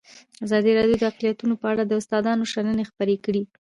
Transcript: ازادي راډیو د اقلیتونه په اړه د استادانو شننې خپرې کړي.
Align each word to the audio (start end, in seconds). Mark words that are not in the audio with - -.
ازادي 0.45 0.71
راډیو 0.79 0.99
د 0.99 1.03
اقلیتونه 1.11 1.53
په 1.61 1.65
اړه 1.71 1.83
د 1.85 1.91
استادانو 2.01 2.43
شننې 2.53 2.83
خپرې 2.91 3.15
کړي. 3.25 3.43